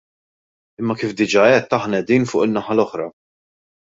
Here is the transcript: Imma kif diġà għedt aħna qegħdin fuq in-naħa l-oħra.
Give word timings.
Imma 0.83 0.95
kif 1.01 1.11
diġà 1.19 1.43
għedt 1.57 1.75
aħna 1.79 1.99
qegħdin 2.01 2.27
fuq 2.31 2.45
in-naħa 2.47 2.75
l-oħra. 2.79 3.09